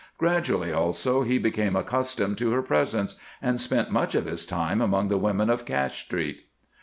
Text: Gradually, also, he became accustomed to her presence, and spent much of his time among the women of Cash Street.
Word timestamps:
Gradually, 0.17 0.73
also, 0.73 1.21
he 1.21 1.37
became 1.37 1.75
accustomed 1.75 2.35
to 2.39 2.49
her 2.53 2.63
presence, 2.63 3.17
and 3.39 3.61
spent 3.61 3.91
much 3.91 4.15
of 4.15 4.25
his 4.25 4.47
time 4.47 4.81
among 4.81 5.09
the 5.09 5.17
women 5.19 5.47
of 5.51 5.63
Cash 5.63 6.05
Street. 6.05 6.47